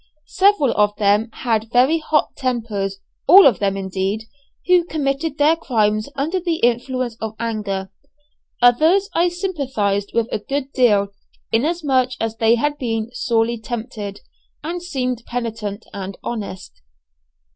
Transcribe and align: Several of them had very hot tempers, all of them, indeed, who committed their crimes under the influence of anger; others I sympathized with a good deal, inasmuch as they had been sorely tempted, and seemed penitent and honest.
Several 0.25 0.71
of 0.71 0.95
them 0.95 1.29
had 1.31 1.71
very 1.71 1.99
hot 1.99 2.35
tempers, 2.35 2.97
all 3.27 3.45
of 3.45 3.59
them, 3.59 3.77
indeed, 3.77 4.23
who 4.65 4.83
committed 4.85 5.37
their 5.37 5.55
crimes 5.55 6.09
under 6.15 6.39
the 6.39 6.55
influence 6.55 7.15
of 7.21 7.35
anger; 7.37 7.91
others 8.63 9.11
I 9.13 9.29
sympathized 9.29 10.09
with 10.11 10.27
a 10.31 10.39
good 10.39 10.71
deal, 10.73 11.09
inasmuch 11.51 12.13
as 12.19 12.35
they 12.37 12.55
had 12.55 12.79
been 12.79 13.11
sorely 13.13 13.59
tempted, 13.59 14.21
and 14.63 14.81
seemed 14.81 15.21
penitent 15.27 15.85
and 15.93 16.17
honest. 16.23 16.81